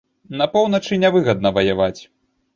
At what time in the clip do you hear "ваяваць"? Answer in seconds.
1.61-1.95